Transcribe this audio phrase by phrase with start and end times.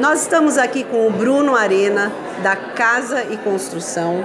[0.00, 2.10] Nós estamos aqui com o Bruno Arena,
[2.42, 4.24] da Casa e Construção.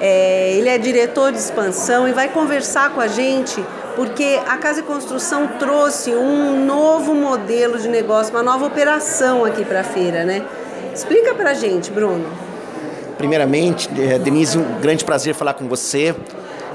[0.00, 3.64] É, ele é diretor de expansão e vai conversar com a gente
[3.94, 9.64] porque a Casa e Construção trouxe um novo modelo de negócio, uma nova operação aqui
[9.64, 10.42] para a feira, né?
[10.92, 12.26] Explica para a gente, Bruno.
[13.16, 16.16] Primeiramente, é, Denise, um grande prazer falar com você.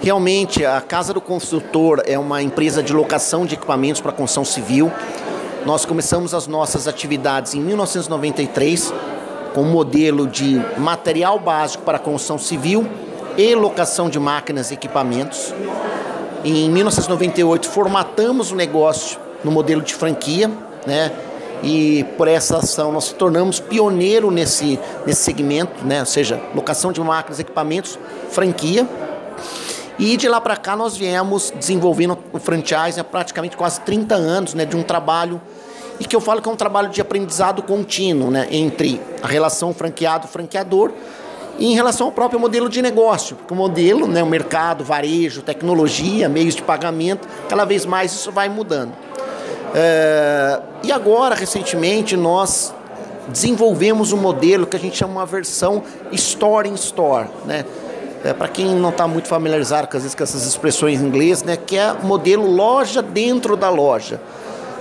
[0.00, 4.88] Realmente, a Casa do Construtor é uma empresa de locação de equipamentos para construção civil.
[5.64, 8.94] Nós começamos as nossas atividades em 1993
[9.54, 12.88] com um modelo de material básico para construção civil
[13.36, 15.52] e locação de máquinas e equipamentos.
[16.44, 20.50] Em 1998 formatamos o negócio no modelo de franquia,
[20.86, 21.12] né?
[21.62, 26.00] E por essa ação nós nos tornamos pioneiro nesse, nesse segmento, né?
[26.00, 27.98] Ou seja, locação de máquinas e equipamentos,
[28.30, 28.88] franquia.
[30.00, 34.54] E de lá para cá nós viemos desenvolvendo o franchise há praticamente quase 30 anos,
[34.54, 35.38] né, de um trabalho
[36.00, 39.74] e que eu falo que é um trabalho de aprendizado contínuo, né, entre a relação
[39.74, 40.90] franqueado-franqueador
[41.58, 45.42] e em relação ao próprio modelo de negócio, porque o modelo, né, o mercado, varejo,
[45.42, 48.94] tecnologia, meios de pagamento, cada vez mais isso vai mudando.
[49.74, 52.74] É, e agora, recentemente, nós
[53.28, 57.66] desenvolvemos um modelo que a gente chama uma versão Store in Store, né?
[58.22, 61.56] É, para quem não está muito familiarizado com, vezes, com essas expressões em inglês, né,
[61.56, 64.20] que é modelo loja dentro da loja.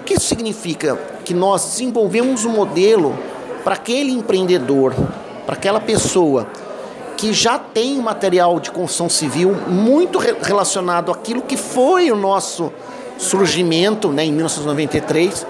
[0.00, 0.98] O que isso significa?
[1.24, 3.16] Que nós desenvolvemos um modelo
[3.62, 4.94] para aquele empreendedor,
[5.46, 6.48] para aquela pessoa
[7.16, 12.72] que já tem material de construção civil muito relacionado àquilo que foi o nosso
[13.18, 15.46] surgimento né, em 1993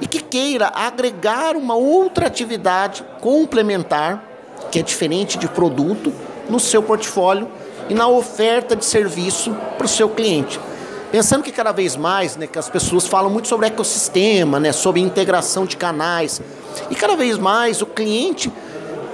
[0.00, 4.22] e que queira agregar uma outra atividade complementar,
[4.70, 6.12] que é diferente de produto,
[6.48, 7.48] no seu portfólio
[7.88, 10.60] e na oferta de serviço para o seu cliente.
[11.10, 15.00] Pensando que cada vez mais, né, que as pessoas falam muito sobre ecossistema, né, sobre
[15.00, 16.42] integração de canais,
[16.90, 18.52] e cada vez mais o cliente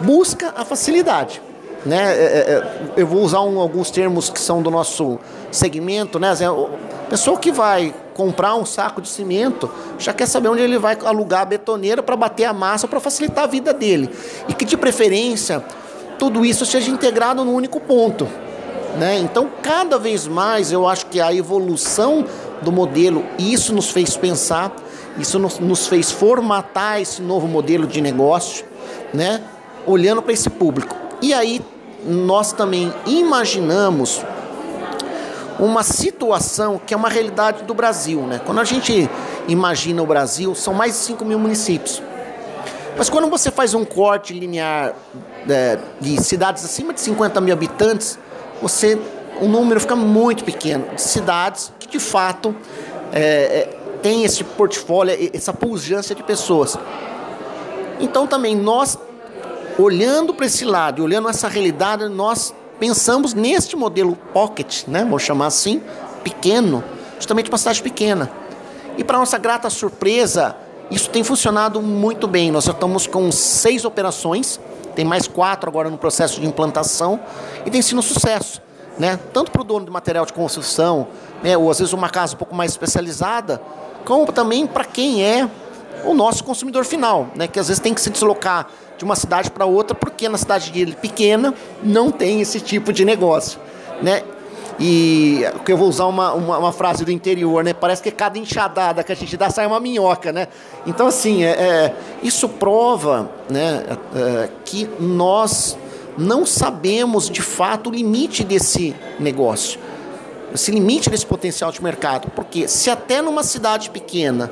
[0.00, 1.40] busca a facilidade.
[1.84, 1.96] Né?
[1.96, 5.18] É, é, é, eu vou usar um, alguns termos que são do nosso
[5.50, 6.28] segmento, né?
[6.30, 10.96] A pessoa que vai comprar um saco de cimento já quer saber onde ele vai
[11.04, 14.08] alugar a betoneira para bater a massa para facilitar a vida dele.
[14.48, 15.62] E que de preferência
[16.22, 18.28] tudo isso seja integrado num único ponto.
[18.96, 19.18] Né?
[19.18, 22.24] Então, cada vez mais, eu acho que a evolução
[22.60, 24.72] do modelo, isso nos fez pensar,
[25.18, 28.64] isso nos, nos fez formatar esse novo modelo de negócio,
[29.12, 29.42] né?
[29.84, 30.94] olhando para esse público.
[31.20, 31.60] E aí,
[32.06, 34.24] nós também imaginamos
[35.58, 38.20] uma situação que é uma realidade do Brasil.
[38.28, 38.40] Né?
[38.46, 39.10] Quando a gente
[39.48, 42.00] imagina o Brasil, são mais de 5 mil municípios.
[42.96, 44.94] Mas quando você faz um corte linear
[45.48, 48.18] é, de cidades acima de 50 mil habitantes,
[48.60, 48.98] você
[49.40, 52.54] o número fica muito pequeno de cidades que de fato
[53.12, 56.78] é, é, tem esse portfólio, essa pujança de pessoas.
[57.98, 58.98] Então também nós,
[59.78, 65.46] olhando para esse lado olhando essa realidade, nós pensamos neste modelo pocket, né, vou chamar
[65.46, 65.80] assim,
[66.22, 66.82] pequeno,
[67.16, 68.30] justamente uma cidade pequena.
[68.98, 70.56] E para nossa grata surpresa,
[70.92, 72.50] isso tem funcionado muito bem.
[72.50, 74.60] Nós já estamos com seis operações,
[74.94, 77.18] tem mais quatro agora no processo de implantação
[77.64, 78.60] e tem sido um sucesso.
[78.98, 79.18] Né?
[79.32, 81.08] Tanto para o dono de material de construção,
[81.42, 81.56] né?
[81.56, 83.60] ou às vezes uma casa um pouco mais especializada,
[84.04, 85.48] como também para quem é
[86.04, 87.48] o nosso consumidor final, né?
[87.48, 90.70] que às vezes tem que se deslocar de uma cidade para outra, porque na cidade
[90.70, 93.58] dele pequena não tem esse tipo de negócio.
[94.02, 94.22] Né?
[94.78, 97.72] E que eu vou usar uma, uma, uma, frase do interior, né?
[97.72, 100.48] Parece que cada enxadada que a gente dá sai uma minhoca, né?
[100.86, 103.84] Então, assim, é, é isso prova né,
[104.14, 105.76] é, que nós
[106.16, 109.78] não sabemos de fato o limite desse negócio,
[110.54, 112.30] esse limite desse potencial de mercado.
[112.34, 114.50] Porque se até numa cidade pequena,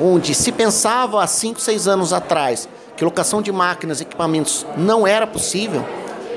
[0.00, 5.06] onde se pensava há 5, 6 anos atrás que locação de máquinas e equipamentos não
[5.06, 5.84] era possível,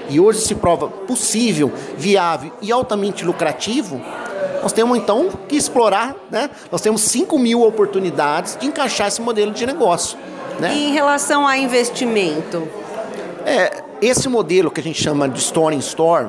[0.09, 4.01] e hoje se prova possível, viável e altamente lucrativo,
[4.61, 6.49] nós temos então que explorar, né?
[6.71, 10.17] Nós temos 5 mil oportunidades de encaixar esse modelo de negócio.
[10.59, 10.73] Né?
[10.75, 12.67] E em relação a investimento?
[13.45, 16.27] É, esse modelo que a gente chama de Store in Store,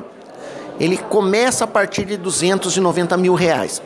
[0.79, 3.81] ele começa a partir de 290 mil reais.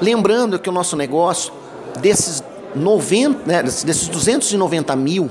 [0.00, 1.52] Lembrando que o nosso negócio,
[2.00, 2.42] desses,
[2.74, 5.30] 90, né, desses 290 mil,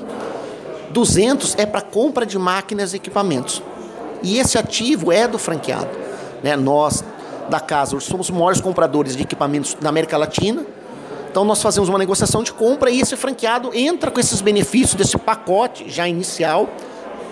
[0.92, 3.62] 200 é para compra de máquinas e equipamentos.
[4.26, 5.90] E esse ativo é do franqueado.
[6.44, 6.56] Né?
[6.56, 7.04] Nós,
[7.48, 10.66] da casa, somos os maiores compradores de equipamentos na América Latina.
[11.30, 15.16] Então nós fazemos uma negociação de compra e esse franqueado entra com esses benefícios desse
[15.18, 16.68] pacote já inicial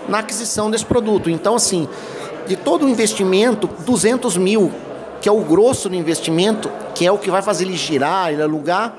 [0.08, 1.28] na aquisição desse produto.
[1.28, 1.88] Então, assim,
[2.46, 4.70] de todo o investimento, 200 mil,
[5.20, 8.42] que é o grosso do investimento, que é o que vai fazer ele girar, ele
[8.42, 8.94] alugar,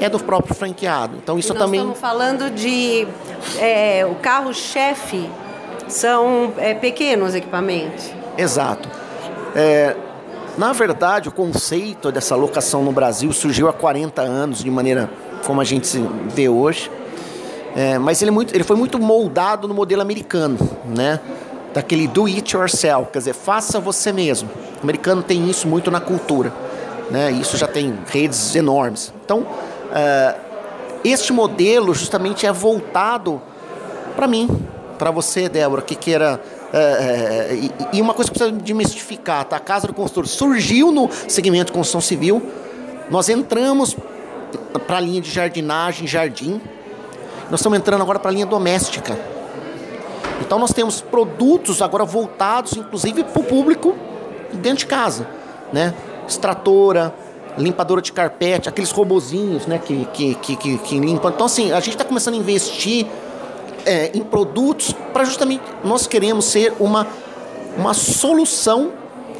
[0.00, 1.16] é do próprio franqueado.
[1.22, 1.80] Então isso nós também.
[1.80, 3.06] Estamos falando de
[3.58, 5.28] é, o carro-chefe
[5.88, 8.10] são é, pequenos equipamentos.
[8.36, 8.88] Exato.
[9.54, 9.94] É,
[10.56, 15.10] na verdade, o conceito dessa locação no Brasil surgiu há 40 anos, de maneira
[15.44, 15.98] como a gente
[16.28, 16.90] vê hoje.
[17.76, 21.18] É, mas ele, é muito, ele foi muito moldado no modelo americano, né?
[21.72, 24.48] Daquele do it yourself, quer dizer, faça você mesmo.
[24.78, 26.52] O americano tem isso muito na cultura,
[27.10, 27.32] né?
[27.32, 29.12] Isso já tem redes enormes.
[29.24, 29.44] Então,
[29.92, 30.36] é,
[31.04, 33.42] este modelo justamente é voltado
[34.14, 34.48] para mim,
[34.98, 36.40] para você, Débora, que queira
[36.72, 39.56] é, é, e, e, uma coisa que precisa desmistificar, tá?
[39.56, 42.42] A Casa do Consultor surgiu no segmento de construção civil,
[43.10, 43.96] nós entramos
[44.86, 46.60] para a linha de jardinagem, jardim,
[47.50, 49.16] nós estamos entrando agora para a linha doméstica.
[50.40, 53.94] Então nós temos produtos agora voltados, inclusive, para o público
[54.54, 55.28] dentro de casa,
[55.72, 55.94] né?
[56.26, 57.14] Extratora,
[57.56, 61.30] limpadora de carpete, aqueles robozinhos, né, que, que, que, que limpam.
[61.30, 63.06] Então, assim, a gente está começando a investir
[63.84, 67.06] é, em produtos para justamente nós queremos ser uma,
[67.76, 68.92] uma solução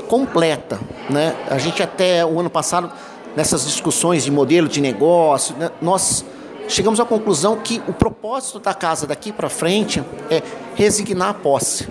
[0.09, 0.79] completa.
[1.11, 1.35] Né?
[1.51, 2.91] A gente até o ano passado,
[3.37, 6.25] nessas discussões de modelo de negócio, né, nós
[6.69, 10.43] chegamos à conclusão que o propósito da casa daqui para frente é
[10.75, 11.89] resignar a posse.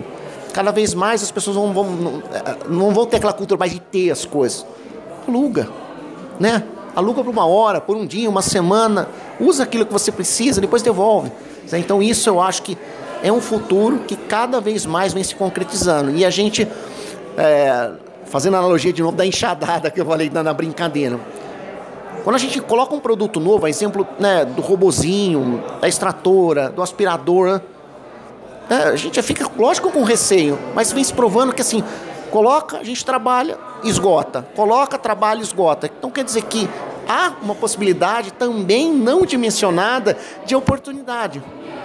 [0.52, 2.22] Cada vez mais as pessoas não vão, não,
[2.68, 4.64] não vão ter aquela cultura mais de ter as coisas.
[5.26, 5.68] Aluga,
[6.38, 6.62] né?
[6.94, 9.08] Aluga por uma hora, por um dia, uma semana,
[9.40, 11.32] usa aquilo que você precisa, depois devolve.
[11.72, 12.76] Então isso eu acho que
[13.22, 16.10] é um futuro que cada vez mais vem se concretizando.
[16.10, 16.68] E a gente,
[17.38, 17.90] é,
[18.26, 21.18] fazendo analogia de novo da enxadada que eu falei na, brincadeira,
[22.22, 27.60] quando a gente coloca um produto novo, exemplo né, do robozinho, da extratora, do aspirador,
[28.68, 31.82] né, a gente fica, lógico, com receio, mas vem se provando que assim,
[32.30, 35.90] coloca, a gente trabalha, esgota, coloca, trabalha, esgota.
[35.98, 36.68] Então quer dizer que
[37.08, 41.42] há uma possibilidade também não dimensionada de oportunidade.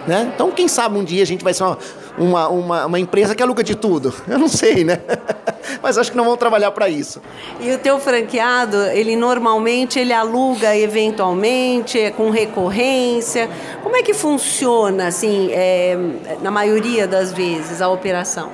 [0.07, 0.31] Né?
[0.33, 1.77] Então, quem sabe um dia a gente vai ser uma,
[2.18, 4.13] uma, uma, uma empresa que aluga de tudo.
[4.27, 5.01] Eu não sei, né?
[5.83, 7.21] Mas acho que não vamos trabalhar para isso.
[7.60, 13.50] E o teu franqueado, ele normalmente ele aluga eventualmente, é com recorrência.
[13.83, 15.98] Como é que funciona, assim, é,
[16.42, 18.50] na maioria das vezes, a operação?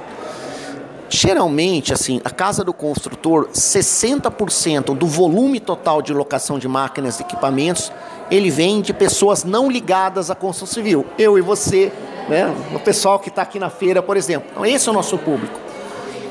[1.15, 7.23] Geralmente, assim, a casa do construtor, 60% do volume total de locação de máquinas e
[7.23, 7.89] equipamentos,
[8.29, 11.05] ele vem de pessoas não ligadas à construção civil.
[11.17, 11.89] Eu e você,
[12.27, 12.53] né?
[12.75, 14.49] O pessoal que está aqui na feira, por exemplo.
[14.51, 15.57] Então, esse é o nosso público.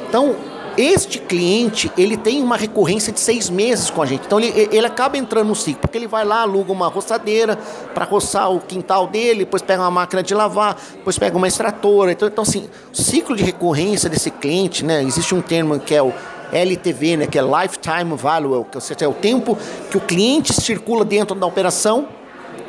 [0.06, 0.36] Então,
[0.76, 4.26] este cliente, ele tem uma recorrência de seis meses com a gente.
[4.26, 7.58] Então, ele, ele acaba entrando no ciclo, porque ele vai lá, aluga uma roçadeira
[7.94, 12.12] para roçar o quintal dele, depois pega uma máquina de lavar, depois pega uma extratora.
[12.12, 15.02] Então, então assim, o ciclo de recorrência desse cliente, né?
[15.02, 16.12] Existe um termo que é o
[16.52, 19.58] LTV, né, que é Lifetime Value, que seja, é o tempo
[19.90, 22.06] que o cliente circula dentro da operação,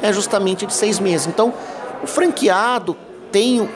[0.01, 1.27] é justamente de seis meses.
[1.27, 1.53] Então,
[2.01, 2.95] o franqueado
[3.31, 3.69] tem,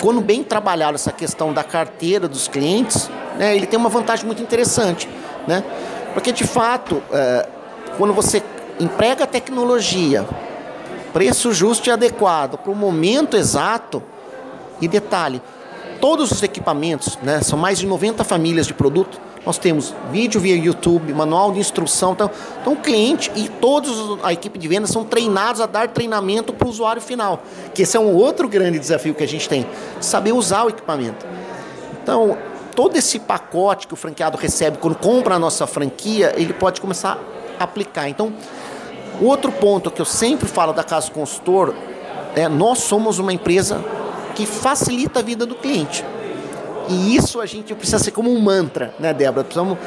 [0.00, 4.42] quando bem trabalhado essa questão da carteira dos clientes, né, ele tem uma vantagem muito
[4.42, 5.08] interessante,
[5.46, 5.62] né?
[6.14, 7.46] Porque de fato, é,
[7.98, 8.42] quando você
[8.80, 10.26] emprega a tecnologia,
[11.12, 14.02] preço justo e adequado para o momento exato,
[14.80, 15.40] e detalhe,
[16.00, 20.56] todos os equipamentos, né, são mais de 90 famílias de produto, nós temos vídeo via
[20.56, 22.12] YouTube, manual de instrução.
[22.12, 22.28] Então,
[22.60, 23.88] então o cliente e toda
[24.24, 27.40] a equipe de vendas são treinados a dar treinamento para o usuário final.
[27.72, 29.64] Que esse é um outro grande desafio que a gente tem.
[30.00, 31.24] Saber usar o equipamento.
[32.02, 32.36] Então,
[32.76, 37.18] todo esse pacote que o franqueado recebe quando compra a nossa franquia, ele pode começar
[37.58, 38.08] a aplicar.
[38.08, 38.32] Então,
[39.20, 41.74] outro ponto que eu sempre falo da Casa Consultor
[42.36, 43.82] é nós somos uma empresa
[44.34, 46.04] que facilita a vida do cliente.
[46.88, 49.42] E isso a gente precisa ser como um mantra, né, Débora?
[49.42, 49.78] Precisamos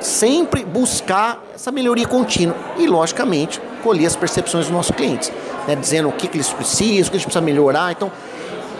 [0.00, 5.30] sempre buscar essa melhoria contínua e, logicamente, colher as percepções dos nossos clientes,
[5.68, 7.92] né, dizendo o que, que eles precisam, o que eles precisam melhorar.
[7.92, 8.10] Então,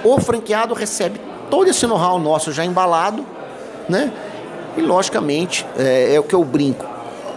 [0.02, 3.24] o franqueado recebe todo esse know-how nosso já embalado,
[3.90, 4.12] né?
[4.76, 6.86] E, logicamente, é, é o que eu brinco.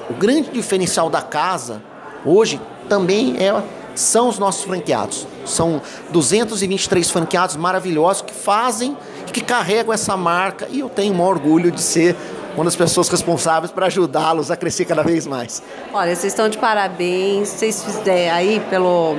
[0.10, 1.82] O grande diferencial da casa
[2.26, 3.52] hoje também é
[3.96, 5.28] são os nossos franqueados.
[5.46, 8.98] São 223 franqueados maravilhosos que fazem,
[9.32, 12.16] que carregam essa marca e eu tenho um orgulho de ser
[12.56, 15.64] uma das pessoas responsáveis para ajudá-los a crescer cada vez mais.
[15.92, 19.16] Olha, vocês estão de parabéns, vocês fizeram aí pelo,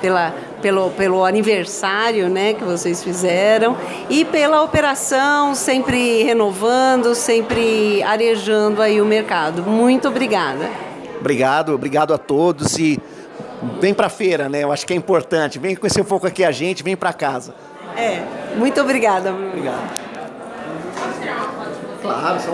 [0.00, 3.76] pela, pelo, pelo aniversário né, que vocês fizeram
[4.08, 9.62] e pela operação, sempre renovando, sempre arejando aí o mercado.
[9.62, 10.70] Muito obrigada.
[11.20, 12.98] Obrigado, obrigado a todos e
[13.80, 14.62] vem para a feira, né?
[14.62, 15.58] Eu acho que é importante.
[15.58, 17.54] Vem conhecer um pouco aqui a gente, vem para casa.
[17.96, 18.22] É,
[18.56, 19.32] muito obrigada.
[19.32, 20.12] Obrigado.
[22.00, 22.40] Claro,